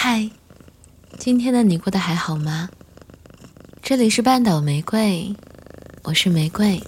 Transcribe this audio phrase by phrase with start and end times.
[0.00, 0.30] 嗨，
[1.18, 2.68] 今天的你过得还好吗？
[3.82, 5.34] 这里是半岛玫瑰，
[6.04, 6.80] 我是玫瑰。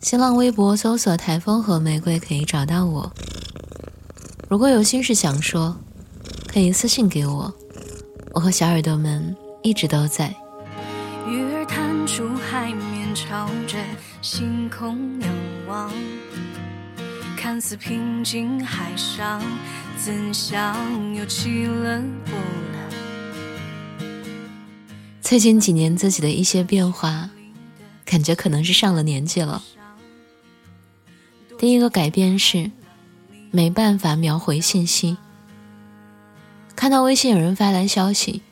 [0.00, 3.12] 新浪微博搜索“台风和玫瑰”可以找到我。
[4.48, 5.76] 如果有心事想说，
[6.46, 7.52] 可以私信给我。
[8.32, 10.32] 我和小耳朵们一直都在。
[11.26, 13.76] 鱼儿弹出海面，朝着
[14.22, 15.28] 星空仰
[15.66, 15.90] 望。
[17.42, 19.40] 看似平静海上，
[19.96, 20.76] 怎想
[21.14, 22.38] 又起了波
[22.70, 24.06] 澜？
[25.22, 27.30] 最近几年自己的一些变化，
[28.04, 29.62] 感觉可能是上了年纪了。
[31.56, 32.70] 第一个改变是，
[33.50, 35.16] 没办法秒回信息。
[36.76, 38.42] 看到微信有人发来消息，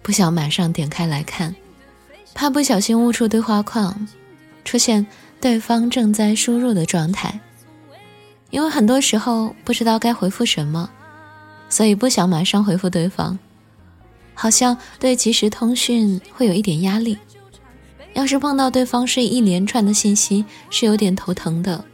[0.00, 1.54] 不想马上点开来看，
[2.32, 4.08] 怕不小心误触对话框，
[4.64, 5.06] 出现
[5.38, 7.38] 对方正在输入的状态。
[8.50, 10.88] 因为很多时候不知道该回复什么，
[11.68, 13.38] 所以不想马上回复对方，
[14.34, 17.18] 好像对即时通讯会有一点压力。
[18.14, 21.84] 要是碰到对方是一连串的信息，是有点头疼的，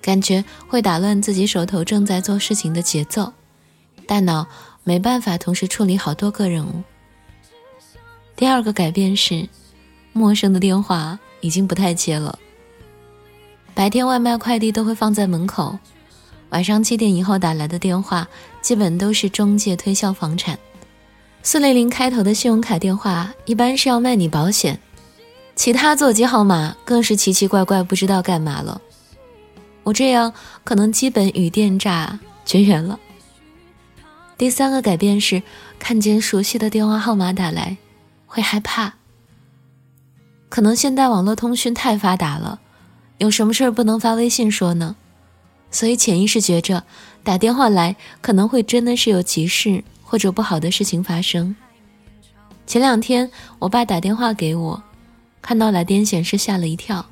[0.00, 3.32] 感觉会打乱自己手头正在做事情的节奏，
[4.06, 4.46] 大脑
[4.84, 6.82] 没办法同时处理好多个任务。
[8.36, 9.48] 第二个改变是，
[10.12, 12.38] 陌生的电话已经不太接了。
[13.78, 15.78] 白天外卖快递都会放在门口，
[16.48, 18.26] 晚上七点以后打来的电话
[18.60, 20.58] 基本都是中介推销房产。
[21.44, 24.80] 四零零开头的信用卡电话一般是要卖你保险，
[25.54, 28.80] 其他座机号码更是奇奇怪怪，不知道干嘛了。
[29.84, 32.98] 我这样可能基本与电诈绝缘了。
[34.36, 35.40] 第三个改变是，
[35.78, 37.76] 看见熟悉的电话号码打来
[38.26, 38.94] 会害怕，
[40.48, 42.58] 可能现代网络通讯太发达了。
[43.18, 44.96] 有什么事儿不能发微信说呢？
[45.70, 46.84] 所以潜意识觉着
[47.22, 51.54] 打电话来可能会真的是有急事或者不好的事情发生。
[52.66, 54.82] 前两天我爸打电话给我，
[55.42, 57.04] 看到来电显示吓了一跳，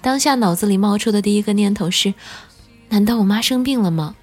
[0.00, 2.14] 当下脑子里冒出的第一个念头是：
[2.88, 4.14] 难道我妈生病了吗？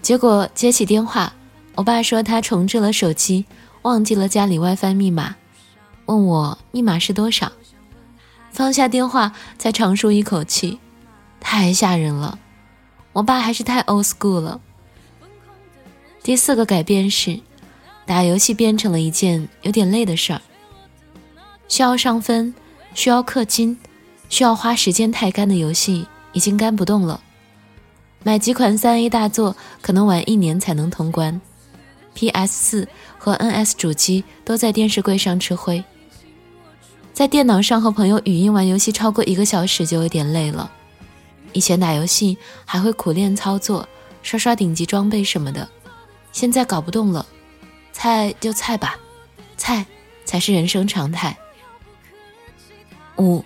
[0.00, 1.34] 结果接起电话，
[1.74, 3.44] 我爸说他重置了手机，
[3.82, 5.34] 忘记了家里 WiFi 密码，
[6.06, 7.50] 问我密码是多少。
[8.56, 10.78] 放下电话，才长舒一口气，
[11.38, 12.38] 太吓人了。
[13.12, 14.62] 我爸还是太 old school 了。
[16.22, 17.38] 第四个改变是，
[18.06, 20.40] 打游戏变成了一件有点累的事儿，
[21.68, 22.54] 需要上分，
[22.94, 23.76] 需要氪金，
[24.30, 27.20] 需要花时间太干的游戏已经干不动了。
[28.22, 31.38] 买几款三 A 大作，可能玩一年才能通关。
[32.14, 35.84] PS 四和 NS 主机都在电视柜上吃灰。
[37.16, 40.70] 在电脑上和朋友语音玩游戏超过一个小时就有点累了。
[41.54, 43.88] 以前打游戏还会苦练操作，
[44.22, 45.66] 刷刷顶级装备什么的，
[46.30, 47.24] 现在搞不动了。
[47.90, 48.98] 菜就菜吧，
[49.56, 49.86] 菜
[50.26, 51.34] 才是人生常态。
[53.16, 53.42] 五，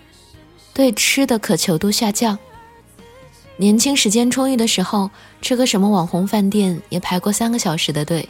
[0.75, 2.37] 对吃的渴求度下降。
[3.56, 8.28] 年轻时间充裕的时候，吃个什么网红饭店也排过三个小时的队，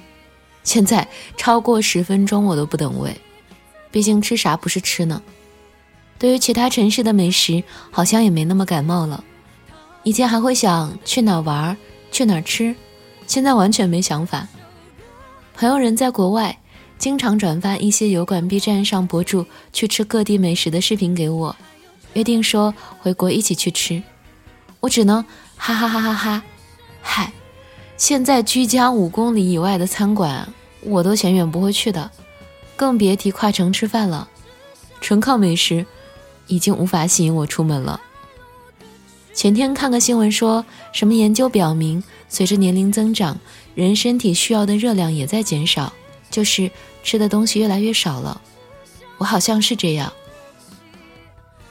[0.64, 1.08] 现在
[1.38, 3.18] 超过十分钟我都不等位。
[3.90, 5.22] 毕竟吃啥不是吃呢？
[6.18, 9.24] 对于其他城市的美食，好像也没那么感冒了。
[10.02, 11.76] 以前还会想去哪玩，
[12.10, 12.74] 去哪吃，
[13.26, 14.48] 现在完全没想法。
[15.54, 16.58] 朋友人在国外，
[16.98, 21.56] 经常转发一些油管、B 站上博主去吃各地美食的视频给我，
[22.14, 24.02] 约定说回国一起去吃。
[24.80, 25.22] 我只能
[25.56, 26.42] 哈哈哈哈哈，
[27.02, 27.32] 嗨！
[27.96, 30.48] 现在居家五公里以外的餐馆，
[30.82, 32.10] 我都嫌远不会去的。
[32.80, 34.26] 更别提跨城吃饭了，
[35.02, 35.84] 纯靠美食
[36.46, 38.00] 已经无法吸引我出门了。
[39.34, 43.38] 前天看个新闻，说什么研究表明，随着年龄增长，
[43.74, 45.92] 人身体需要的热量也在减少，
[46.30, 46.70] 就是
[47.04, 48.40] 吃的东西越来越少了。
[49.18, 50.10] 我好像是这样。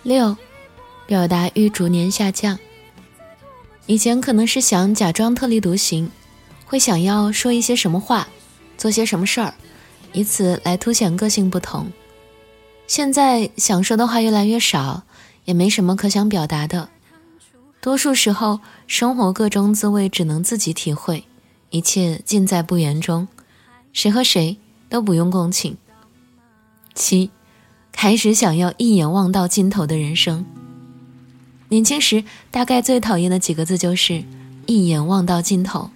[0.03, 0.37] 六，
[1.07, 2.59] 表达欲逐年下降。
[3.87, 6.11] 以前可能是想假装特立独行，
[6.67, 8.27] 会想要说一些什么话，
[8.77, 9.55] 做些什么事儿。
[10.13, 11.91] 以此来凸显个性不同。
[12.87, 15.03] 现在想说的话越来越少，
[15.45, 16.89] 也没什么可想表达的。
[17.81, 21.23] 多数时候，生活各种滋味只能自己体会，
[21.69, 23.27] 一切尽在不言中，
[23.93, 24.57] 谁和谁
[24.89, 25.77] 都不用共情。
[26.93, 27.29] 七，
[27.91, 30.45] 开始想要一眼望到尽头的人生。
[31.69, 34.23] 年轻时大概最讨厌的几个字就是
[34.65, 35.91] “一眼望到尽头”，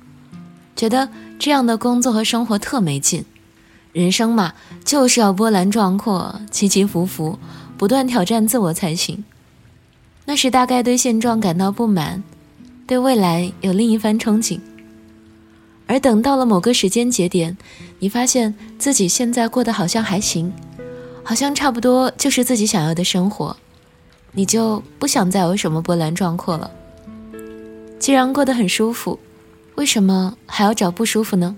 [0.77, 3.25] 觉得这样的工作和生活特没劲。
[3.93, 4.53] 人生嘛，
[4.83, 7.39] 就是要波澜壮阔、起起伏伏，
[7.77, 9.23] 不断挑战自我才行。
[10.25, 12.23] 那时大概对现状感到不满，
[12.87, 14.59] 对未来有另一番憧憬。
[15.85, 17.55] 而等到了某个时间节点，
[17.99, 20.51] 你发现自己现在过得好像还行，
[21.23, 23.55] 好像差不多就是自己想要的生活，
[24.31, 26.71] 你就不想再有什么波澜壮阔了。
[27.99, 29.19] 既然过得很舒服，
[29.75, 31.55] 为什么还要找不舒服呢？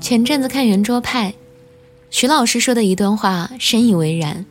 [0.00, 1.34] 前阵子看圆桌派，
[2.10, 4.46] 徐老师说的一段话深以为然：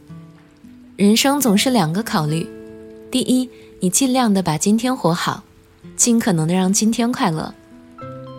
[0.95, 2.47] 人生总是两个考虑，
[3.09, 3.49] 第一，
[3.79, 5.43] 你尽量的把今天活好，
[5.95, 7.53] 尽可能的让今天快乐。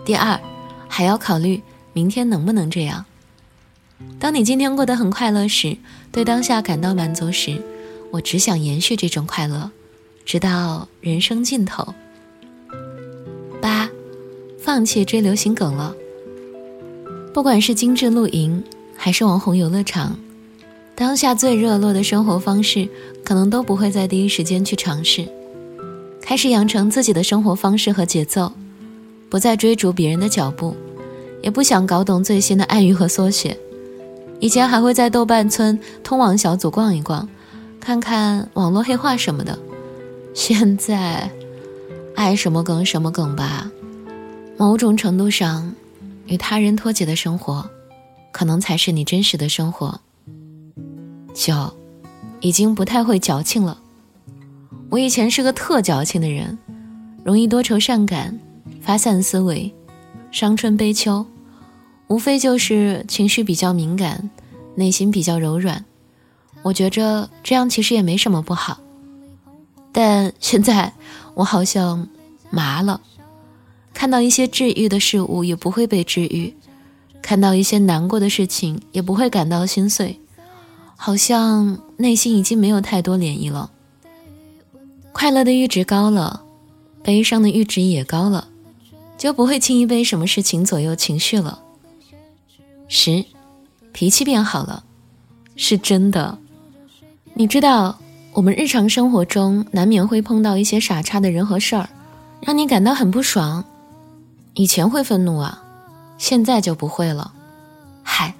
[0.05, 0.39] 第二，
[0.87, 1.61] 还要考虑
[1.91, 3.05] 明天能不能这样。
[4.17, 5.77] 当你今天过得很快乐时，
[6.13, 7.61] 对当下感到满足时，
[8.09, 9.69] 我只想延续这种快乐，
[10.25, 11.93] 直到人生尽头。
[13.61, 13.89] 八，
[14.57, 15.93] 放弃追流行梗了。
[17.33, 18.63] 不管是精致露营，
[18.95, 20.17] 还是网红游乐场，
[20.95, 22.87] 当下最热络的生活方式，
[23.23, 25.25] 可能都不会在第一时间去尝试，
[26.21, 28.51] 开始养成自己的生活方式和节奏。
[29.29, 30.75] 不再追逐别人的脚步，
[31.41, 33.57] 也不想搞懂最新的暗语和缩写。
[34.41, 37.29] 以前还会在豆瓣村通往小组逛一逛，
[37.79, 39.57] 看看网络黑话什么的。
[40.33, 41.31] 现在，
[42.13, 43.71] 爱什么梗什么梗吧。
[44.57, 45.73] 某种程度上，
[46.31, 47.69] 与他人脱节的生活，
[48.31, 49.99] 可能才是你真实的生活。
[51.33, 51.73] 九，
[52.39, 53.77] 已经不太会矫情了。
[54.89, 56.57] 我以前是个特矫情的人，
[57.25, 58.39] 容易多愁善感。
[58.81, 59.71] 发散思维，
[60.31, 61.25] 伤春悲秋，
[62.07, 64.29] 无非就是情绪比较敏感，
[64.75, 65.83] 内心比较柔软。
[66.61, 68.79] 我觉着这样其实也没什么不好，
[69.91, 70.93] 但现在
[71.35, 72.07] 我好像
[72.49, 73.01] 麻了，
[74.01, 76.55] 看到一些治愈的事物也不会被治愈，
[77.21, 80.19] 看到一些难过的事情也不会感到心碎，
[80.95, 83.69] 好像内心已经没有太多涟漪了。
[85.11, 86.41] 快乐的阈值高了，
[87.03, 88.47] 悲伤的阈值也高了。
[89.19, 91.59] 就不会轻易被什么事情左右情绪了。
[92.87, 93.23] 十，
[93.91, 94.83] 脾气变好了，
[95.55, 96.39] 是真的。
[97.35, 97.99] 你知道，
[98.33, 101.87] 我们日常生活中难免会碰到一些傻叉的人和事儿，
[102.41, 103.63] 让你感到很不爽。
[104.53, 105.63] 以前会愤怒啊，
[106.17, 107.31] 现在就不会了。
[108.03, 108.33] 嗨，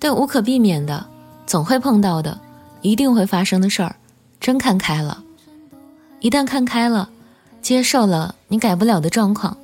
[0.00, 1.06] 对无可避免的、
[1.46, 2.38] 总会碰到的、
[2.80, 3.96] 一定会发生的事儿，
[4.40, 5.22] 真看开了。
[6.20, 7.10] 一旦看开了，
[7.60, 9.56] 接受了你改不了的状况。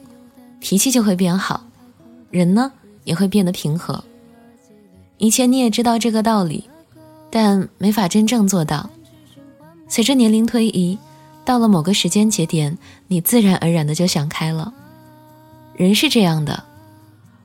[0.61, 1.63] 脾气就会变好，
[2.31, 2.73] 人呢
[3.05, 4.03] 也会变得平和。
[5.17, 6.69] 以前你也知道这个道理，
[7.31, 8.91] 但没法真正做到。
[9.89, 10.99] 随着年龄推移，
[11.45, 12.77] 到了某个时间节点，
[13.07, 14.75] 你自然而然的就想开了。
[15.79, 16.65] 人是这样的，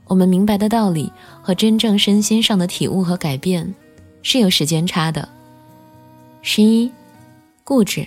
[0.08, 1.12] 我们明白的道理
[1.44, 3.72] 和真正身心上的体悟和改变，
[4.24, 5.30] 是有时间差的。
[6.42, 6.92] 十一，
[7.64, 8.04] 固执，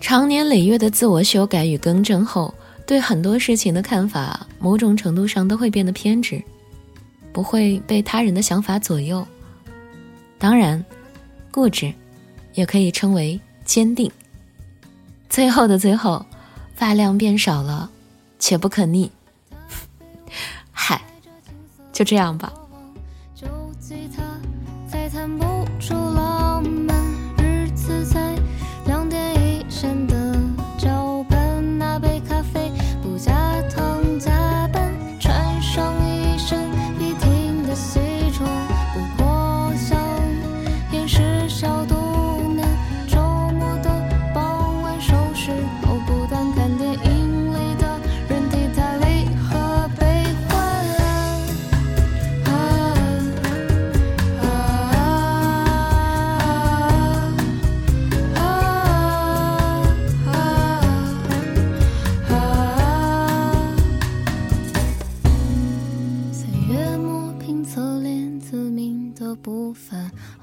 [0.00, 2.52] 长年累月的自我修改与更正后。
[2.86, 6.42] 对很多事情的看法，某种程度上都会变得偏执，
[7.30, 9.26] 不会被他人的想法左右。
[10.38, 10.82] 当然，
[11.50, 11.92] 固执
[12.54, 14.10] 也可以称为坚定。
[15.28, 16.24] 最后的最后，
[16.74, 17.90] 发量变少了，
[18.44, 19.10] 且不可逆。
[20.70, 21.00] 嗨，
[21.94, 22.52] 就这样吧。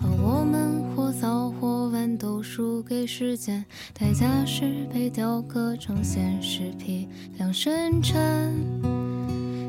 [0.01, 8.17] 和我们或早或晚都输给时间代价是被雕刻成现实批量生产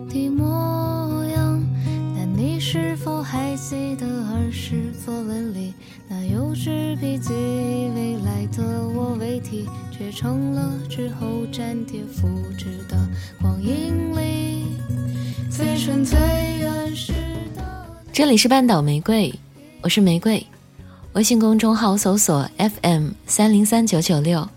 [0.08, 1.62] 的模样。
[2.16, 5.74] 但你是否还记得儿时作文里
[6.08, 7.32] 那幼稚笔记？
[7.94, 12.96] 未来的我为题，却成了之后粘贴复制的
[13.40, 14.64] 光阴里
[15.50, 16.18] 最纯最
[16.58, 17.12] 原始
[17.54, 17.86] 的。
[18.12, 19.34] 这里是半岛玫瑰，
[19.82, 20.44] 我是玫瑰。
[21.14, 24.48] 微信公众号搜索 FM 三零三九九六，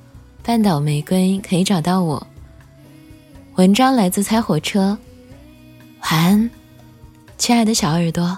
[0.44, 2.26] 半岛玫瑰可以找到我。
[3.56, 4.96] 文章来自猜火车，
[6.02, 6.50] 晚安，
[7.40, 8.38] 亲爱的小耳朵。